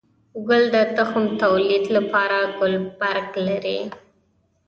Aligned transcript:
گل 0.47 0.63
د 0.75 0.77
تخم 0.95 1.25
توليد 1.41 1.83
لپاره 1.97 2.39
ګلبرګ 2.59 3.29
لري 3.47 3.79